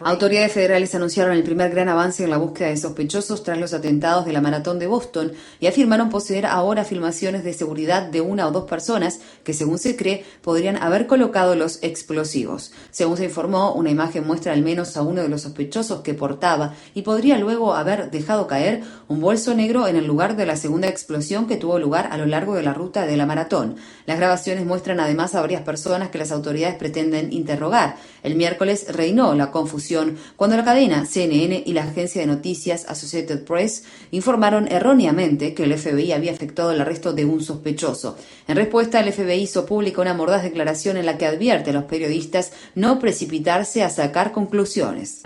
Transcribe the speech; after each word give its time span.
Autoridades 0.00 0.52
federales 0.52 0.96
anunciaron 0.96 1.36
el 1.36 1.44
primer 1.44 1.70
gran 1.70 1.88
avance 1.88 2.24
en 2.24 2.30
la 2.30 2.38
búsqueda 2.38 2.70
de 2.70 2.76
sospechosos 2.76 3.44
tras 3.44 3.56
los 3.56 3.72
atentados 3.72 4.26
de 4.26 4.32
la 4.32 4.40
maratón 4.40 4.80
de 4.80 4.88
Boston 4.88 5.32
y 5.60 5.68
afirmaron 5.68 6.10
poseer 6.10 6.44
ahora 6.44 6.84
filmaciones 6.84 7.44
de 7.44 7.52
seguridad 7.52 8.02
de 8.02 8.20
una 8.20 8.48
o 8.48 8.50
dos 8.50 8.64
personas 8.64 9.20
que, 9.44 9.54
según 9.54 9.78
se 9.78 9.94
cree, 9.94 10.24
podrían 10.42 10.76
haber 10.76 11.06
colocado 11.06 11.54
los 11.54 11.80
explosivos. 11.84 12.72
Según 12.90 13.16
se 13.16 13.26
informó, 13.26 13.74
una 13.74 13.90
imagen 13.90 14.26
muestra 14.26 14.52
al 14.52 14.62
menos 14.62 14.96
a 14.96 15.02
uno 15.02 15.22
de 15.22 15.28
los 15.28 15.42
sospechosos 15.42 16.00
que 16.00 16.14
portaba 16.14 16.74
y 16.94 17.02
podría 17.02 17.38
luego 17.38 17.74
haber 17.74 18.10
dejado 18.10 18.48
caer 18.48 18.82
un 19.06 19.20
bolso 19.20 19.54
negro 19.54 19.86
en 19.86 19.94
el 19.94 20.06
lugar 20.06 20.34
de 20.34 20.46
la 20.46 20.56
segunda 20.56 20.88
explosión 20.88 21.46
que 21.46 21.56
tuvo 21.56 21.78
lugar 21.78 22.08
a 22.10 22.18
lo 22.18 22.26
largo 22.26 22.56
de 22.56 22.64
la 22.64 22.74
ruta 22.74 23.06
de 23.06 23.16
la 23.16 23.24
maratón. 23.24 23.76
Las 24.04 24.16
grabaciones 24.16 24.66
muestran 24.66 24.98
además 24.98 25.36
a 25.36 25.40
varias 25.40 25.62
personas 25.62 26.10
que 26.10 26.18
las 26.18 26.32
autoridades 26.32 26.74
pretenden 26.74 27.03
interrogar. 27.12 27.96
El 28.22 28.36
miércoles 28.36 28.86
reinó 28.88 29.34
la 29.34 29.50
confusión 29.50 30.16
cuando 30.36 30.56
la 30.56 30.64
cadena 30.64 31.04
CNN 31.04 31.62
y 31.66 31.72
la 31.74 31.82
agencia 31.82 32.22
de 32.22 32.26
noticias 32.26 32.86
Associated 32.88 33.44
Press 33.44 33.84
informaron 34.12 34.66
erróneamente 34.72 35.52
que 35.52 35.64
el 35.64 35.76
FBI 35.76 36.12
había 36.12 36.32
efectuado 36.32 36.72
el 36.72 36.80
arresto 36.80 37.12
de 37.12 37.26
un 37.26 37.42
sospechoso. 37.42 38.16
En 38.48 38.56
respuesta, 38.56 39.00
el 39.00 39.12
FBI 39.12 39.42
hizo 39.42 39.66
pública 39.66 40.00
una 40.00 40.14
mordaz 40.14 40.42
declaración 40.42 40.96
en 40.96 41.06
la 41.06 41.18
que 41.18 41.26
advierte 41.26 41.70
a 41.70 41.74
los 41.74 41.84
periodistas 41.84 42.52
no 42.74 42.98
precipitarse 42.98 43.82
a 43.82 43.90
sacar 43.90 44.32
conclusiones. 44.32 45.20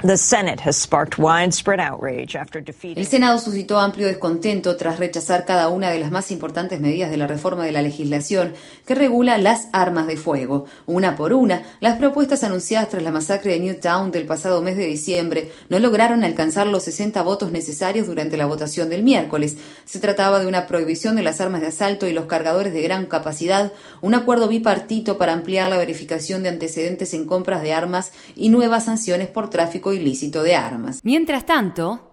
El 2.96 3.06
Senado 3.06 3.38
suscitó 3.38 3.78
amplio 3.78 4.06
descontento 4.06 4.76
tras 4.76 4.98
rechazar 4.98 5.44
cada 5.44 5.68
una 5.68 5.90
de 5.90 5.98
las 5.98 6.10
más 6.10 6.30
importantes 6.30 6.80
medidas 6.80 7.10
de 7.10 7.16
la 7.16 7.26
reforma 7.26 7.64
de 7.64 7.72
la 7.72 7.82
legislación 7.82 8.54
que 8.86 8.94
regula 8.94 9.38
las 9.38 9.68
armas 9.72 10.06
de 10.06 10.16
fuego. 10.16 10.66
Una 10.86 11.16
por 11.16 11.32
una, 11.32 11.62
las 11.80 11.98
propuestas 11.98 12.44
anunciadas 12.44 12.88
tras 12.88 13.02
la 13.02 13.10
masacre 13.10 13.52
de 13.52 13.60
Newtown 13.60 14.10
del 14.10 14.26
pasado 14.26 14.62
mes 14.62 14.76
de 14.76 14.86
diciembre 14.86 15.52
no 15.68 15.78
lograron 15.78 16.24
alcanzar 16.24 16.66
los 16.66 16.84
60 16.84 17.22
votos 17.22 17.52
necesarios 17.52 18.06
durante 18.06 18.36
la 18.36 18.46
votación 18.46 18.88
del 18.88 19.02
miércoles. 19.02 19.56
Se 19.84 20.00
trataba 20.00 20.40
de 20.40 20.46
una 20.46 20.66
prohibición 20.66 21.16
de 21.16 21.22
las 21.22 21.40
armas 21.40 21.60
de 21.60 21.68
asalto 21.68 22.06
y 22.06 22.12
los 22.12 22.26
cargadores 22.26 22.72
de 22.72 22.82
gran 22.82 23.06
capacidad, 23.06 23.72
un 24.00 24.14
acuerdo 24.14 24.48
bipartito 24.48 25.18
para 25.18 25.32
ampliar 25.32 25.68
la 25.70 25.78
verificación 25.78 26.42
de 26.42 26.48
antecedentes 26.48 27.14
en 27.14 27.26
compras 27.26 27.62
de 27.62 27.72
armas 27.72 28.12
y 28.34 28.48
nuevas 28.48 28.84
sanciones 28.84 29.28
por 29.28 29.50
tráfico 29.50 29.92
ilícito 29.92 30.42
de 30.42 30.56
armas. 30.56 31.00
Mientras 31.02 31.46
tanto, 31.46 32.07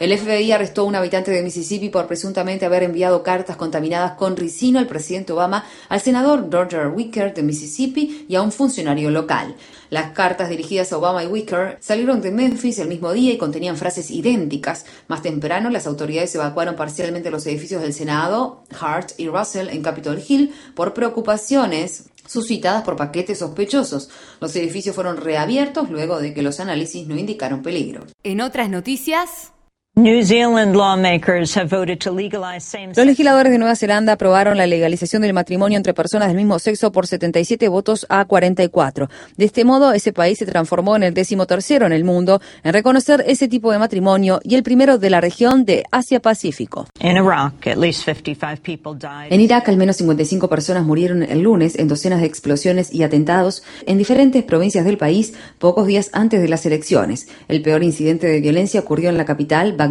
el 0.00 0.18
FBI 0.18 0.50
arrestó 0.50 0.82
a 0.82 0.84
un 0.84 0.96
habitante 0.96 1.30
de 1.30 1.40
Mississippi 1.40 1.88
por 1.88 2.08
presuntamente 2.08 2.66
haber 2.66 2.82
enviado 2.82 3.22
cartas 3.22 3.56
contaminadas 3.56 4.12
con 4.18 4.36
ricino 4.36 4.80
al 4.80 4.88
presidente 4.88 5.32
Obama, 5.32 5.64
al 5.88 6.00
senador 6.00 6.50
Roger 6.50 6.88
Wicker 6.88 7.32
de 7.32 7.44
Mississippi 7.44 8.26
y 8.28 8.34
a 8.34 8.42
un 8.42 8.50
funcionario 8.50 9.10
local. 9.10 9.54
Las 9.88 10.10
cartas 10.10 10.50
dirigidas 10.50 10.92
a 10.92 10.98
Obama 10.98 11.22
y 11.24 11.28
Wicker 11.28 11.78
salieron 11.80 12.20
de 12.20 12.32
Memphis 12.32 12.80
el 12.80 12.88
mismo 12.88 13.12
día 13.12 13.32
y 13.32 13.38
contenían 13.38 13.76
frases 13.76 14.10
idénticas. 14.10 14.86
Más 15.06 15.22
temprano, 15.22 15.70
las 15.70 15.86
autoridades 15.86 16.34
evacuaron 16.34 16.76
parcialmente 16.76 17.30
los 17.30 17.46
edificios 17.46 17.82
del 17.82 17.94
Senado, 17.94 18.64
Hart 18.78 19.12
y 19.16 19.28
Russell 19.28 19.68
en 19.68 19.82
Capitol 19.82 20.22
Hill 20.26 20.52
por 20.74 20.92
preocupaciones 20.92 22.09
suscitadas 22.26 22.82
por 22.82 22.96
paquetes 22.96 23.38
sospechosos. 23.38 24.10
Los 24.40 24.54
edificios 24.56 24.94
fueron 24.94 25.16
reabiertos 25.16 25.90
luego 25.90 26.20
de 26.20 26.34
que 26.34 26.42
los 26.42 26.60
análisis 26.60 27.06
no 27.06 27.16
indicaron 27.16 27.62
peligro. 27.62 28.04
En 28.22 28.40
otras 28.40 28.70
noticias, 28.70 29.52
los 32.96 33.06
legisladores 33.06 33.52
de 33.52 33.58
Nueva 33.58 33.76
Zelanda 33.76 34.14
aprobaron 34.14 34.56
la 34.56 34.66
legalización 34.66 35.20
del 35.20 35.34
matrimonio 35.34 35.76
entre 35.76 35.92
personas 35.92 36.28
del 36.28 36.38
mismo 36.38 36.58
sexo 36.58 36.90
por 36.90 37.06
77 37.06 37.68
votos 37.68 38.06
a 38.08 38.24
44. 38.24 39.10
De 39.36 39.44
este 39.44 39.64
modo, 39.64 39.92
ese 39.92 40.14
país 40.14 40.38
se 40.38 40.46
transformó 40.46 40.96
en 40.96 41.02
el 41.02 41.12
décimo 41.12 41.46
tercero 41.46 41.84
en 41.84 41.92
el 41.92 42.04
mundo 42.04 42.40
en 42.64 42.72
reconocer 42.72 43.22
ese 43.26 43.46
tipo 43.46 43.72
de 43.72 43.78
matrimonio 43.78 44.40
y 44.42 44.54
el 44.54 44.62
primero 44.62 44.96
de 44.96 45.10
la 45.10 45.20
región 45.20 45.66
de 45.66 45.84
Asia-Pacífico. 45.90 46.86
En 49.28 49.40
Irak, 49.40 49.68
al 49.68 49.76
menos 49.76 49.96
55 49.96 50.48
personas 50.48 50.84
murieron 50.84 51.22
el 51.22 51.42
lunes 51.42 51.78
en 51.78 51.88
docenas 51.88 52.20
de 52.20 52.26
explosiones 52.26 52.90
y 52.90 53.02
atentados 53.02 53.62
en 53.84 53.98
diferentes 53.98 54.44
provincias 54.44 54.86
del 54.86 54.96
país 54.96 55.34
pocos 55.58 55.86
días 55.86 56.08
antes 56.14 56.40
de 56.40 56.48
las 56.48 56.64
elecciones. 56.64 57.28
El 57.48 57.60
peor 57.60 57.82
incidente 57.82 58.28
de 58.28 58.40
violencia 58.40 58.80
ocurrió 58.80 59.10
en 59.10 59.18
la 59.18 59.26
capital, 59.26 59.74
Bagdad, 59.74 59.89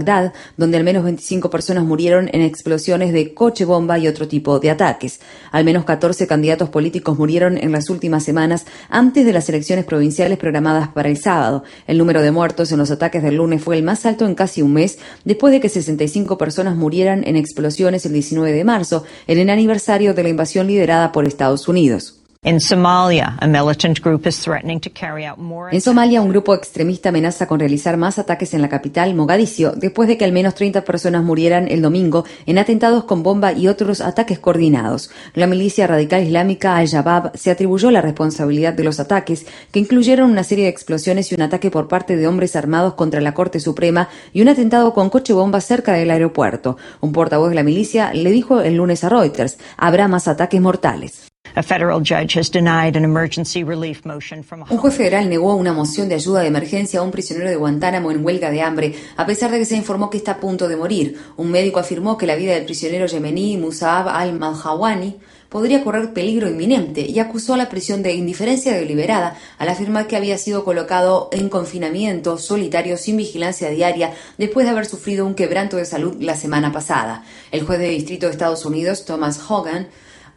donde 0.57 0.77
al 0.77 0.83
menos 0.83 1.03
25 1.03 1.49
personas 1.49 1.83
murieron 1.83 2.29
en 2.33 2.41
explosiones 2.41 3.13
de 3.13 3.33
coche 3.33 3.65
bomba 3.65 3.97
y 3.97 4.07
otro 4.07 4.27
tipo 4.27 4.59
de 4.59 4.69
ataques. 4.69 5.19
Al 5.51 5.65
menos 5.65 5.85
14 5.85 6.27
candidatos 6.27 6.69
políticos 6.69 7.17
murieron 7.17 7.57
en 7.57 7.71
las 7.71 7.89
últimas 7.89 8.23
semanas 8.23 8.65
antes 8.89 9.25
de 9.25 9.33
las 9.33 9.49
elecciones 9.49 9.85
provinciales 9.85 10.37
programadas 10.37 10.89
para 10.89 11.09
el 11.09 11.17
sábado. 11.17 11.63
El 11.87 11.97
número 11.97 12.21
de 12.21 12.31
muertos 12.31 12.71
en 12.71 12.77
los 12.77 12.91
ataques 12.91 13.23
del 13.23 13.35
lunes 13.35 13.63
fue 13.63 13.77
el 13.77 13.83
más 13.83 14.05
alto 14.05 14.25
en 14.25 14.35
casi 14.35 14.61
un 14.61 14.73
mes, 14.73 14.99
después 15.23 15.51
de 15.51 15.59
que 15.59 15.69
65 15.69 16.37
personas 16.37 16.75
murieran 16.75 17.23
en 17.25 17.35
explosiones 17.35 18.05
el 18.05 18.13
19 18.13 18.51
de 18.51 18.63
marzo, 18.63 19.03
en 19.27 19.39
el 19.39 19.49
aniversario 19.49 20.13
de 20.13 20.23
la 20.23 20.29
invasión 20.29 20.67
liderada 20.67 21.11
por 21.11 21.25
Estados 21.25 21.67
Unidos. 21.67 22.18
En 25.71 25.81
Somalia, 25.81 26.21
un 26.21 26.29
grupo 26.29 26.55
extremista 26.55 27.09
amenaza 27.09 27.47
con 27.47 27.59
realizar 27.59 27.97
más 27.97 28.17
ataques 28.17 28.53
en 28.53 28.61
la 28.61 28.69
capital, 28.69 29.13
Mogadiscio, 29.13 29.73
después 29.73 30.07
de 30.07 30.17
que 30.17 30.23
al 30.23 30.31
menos 30.31 30.55
30 30.55 30.85
personas 30.85 31.21
murieran 31.21 31.67
el 31.67 31.81
domingo 31.81 32.23
en 32.45 32.57
atentados 32.57 33.03
con 33.03 33.23
bomba 33.23 33.51
y 33.51 33.67
otros 33.67 33.99
ataques 33.99 34.39
coordinados. 34.39 35.11
La 35.33 35.47
milicia 35.47 35.85
radical 35.85 36.23
islámica 36.23 36.77
Al-Shabaab 36.77 37.37
se 37.37 37.51
atribuyó 37.51 37.91
la 37.91 38.01
responsabilidad 38.01 38.73
de 38.73 38.85
los 38.85 39.01
ataques, 39.01 39.45
que 39.73 39.79
incluyeron 39.81 40.31
una 40.31 40.45
serie 40.45 40.63
de 40.63 40.71
explosiones 40.71 41.31
y 41.31 41.35
un 41.35 41.41
ataque 41.41 41.69
por 41.69 41.89
parte 41.89 42.15
de 42.15 42.25
hombres 42.25 42.55
armados 42.55 42.93
contra 42.93 43.19
la 43.19 43.33
Corte 43.33 43.59
Suprema 43.59 44.07
y 44.31 44.41
un 44.41 44.47
atentado 44.47 44.93
con 44.93 45.09
coche 45.09 45.33
bomba 45.33 45.59
cerca 45.59 45.91
del 45.91 46.09
aeropuerto. 46.09 46.77
Un 47.01 47.11
portavoz 47.11 47.49
de 47.49 47.55
la 47.55 47.63
milicia 47.63 48.13
le 48.13 48.31
dijo 48.31 48.61
el 48.61 48.75
lunes 48.75 49.03
a 49.03 49.09
Reuters, 49.09 49.57
habrá 49.77 50.07
más 50.07 50.29
ataques 50.29 50.61
mortales. 50.61 51.28
Un 54.69 54.77
juez 54.77 54.95
federal 54.95 55.29
negó 55.29 55.55
una 55.55 55.73
moción 55.73 56.09
de 56.09 56.15
ayuda 56.15 56.41
de 56.41 56.47
emergencia 56.47 56.99
a 56.99 57.03
un 57.03 57.11
prisionero 57.11 57.49
de 57.49 57.55
Guantánamo 57.55 58.11
en 58.11 58.23
huelga 58.23 58.51
de 58.51 58.61
hambre, 58.61 58.95
a 59.17 59.25
pesar 59.25 59.51
de 59.51 59.59
que 59.59 59.65
se 59.65 59.75
informó 59.75 60.09
que 60.09 60.17
está 60.17 60.33
a 60.33 60.39
punto 60.39 60.67
de 60.67 60.75
morir. 60.75 61.19
Un 61.37 61.51
médico 61.51 61.79
afirmó 61.79 62.17
que 62.17 62.27
la 62.27 62.35
vida 62.35 62.53
del 62.53 62.65
prisionero 62.65 63.07
yemení 63.07 63.57
Musab 63.57 64.09
al-Malhawani 64.09 65.17
podría 65.49 65.83
correr 65.83 66.13
peligro 66.13 66.47
inminente 66.47 67.01
y 67.01 67.19
acusó 67.19 67.55
a 67.55 67.57
la 67.57 67.69
prisión 67.69 68.03
de 68.03 68.13
indiferencia 68.13 68.73
deliberada 68.73 69.35
al 69.57 69.69
afirmar 69.69 70.07
que 70.07 70.15
había 70.15 70.37
sido 70.37 70.63
colocado 70.63 71.29
en 71.31 71.49
confinamiento 71.49 72.37
solitario 72.37 72.97
sin 72.97 73.17
vigilancia 73.17 73.69
diaria 73.69 74.13
después 74.37 74.65
de 74.65 74.71
haber 74.71 74.85
sufrido 74.85 75.25
un 75.25 75.33
quebranto 75.33 75.77
de 75.77 75.85
salud 75.85 76.15
la 76.19 76.35
semana 76.35 76.71
pasada. 76.71 77.23
El 77.51 77.65
juez 77.65 77.79
de 77.79 77.89
distrito 77.89 78.27
de 78.27 78.33
Estados 78.33 78.63
Unidos, 78.65 79.05
Thomas 79.05 79.39
Hogan, 79.49 79.87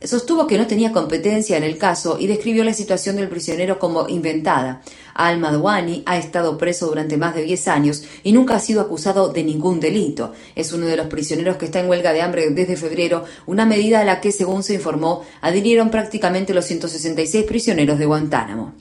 sostuvo 0.04 0.46
que 0.46 0.58
no 0.58 0.66
tenía 0.66 0.92
competencia 0.92 1.56
en 1.56 1.64
el 1.64 1.78
caso 1.78 2.16
y 2.18 2.26
describió 2.26 2.64
la 2.64 2.74
situación 2.74 3.16
del 3.16 3.28
prisionero 3.28 3.78
como 3.78 4.08
inventada. 4.08 4.82
Al-Madwani 5.14 6.02
ha 6.06 6.16
estado 6.16 6.58
preso 6.58 6.86
durante 6.86 7.16
más 7.16 7.34
de 7.34 7.42
10 7.42 7.68
años 7.68 8.04
y 8.22 8.32
nunca 8.32 8.56
ha 8.56 8.60
sido 8.60 8.80
acusado 8.80 9.32
de 9.32 9.44
ningún 9.44 9.80
delito. 9.80 10.32
Es 10.54 10.72
uno 10.72 10.86
de 10.86 10.96
los 10.96 11.06
prisioneros 11.06 11.56
que 11.56 11.66
está 11.66 11.80
en 11.80 11.88
huelga 11.88 12.12
de 12.12 12.22
hambre 12.22 12.50
desde 12.50 12.76
febrero, 12.76 13.24
una 13.46 13.66
medida 13.66 14.00
a 14.00 14.04
la 14.04 14.20
que, 14.20 14.32
según 14.32 14.62
se 14.62 14.74
informó, 14.74 15.24
adhirieron 15.40 15.90
prácticamente 15.90 16.54
los 16.54 16.64
166 16.64 17.44
prisioneros 17.44 17.98
de 17.98 18.06
Guantánamo. 18.06 18.74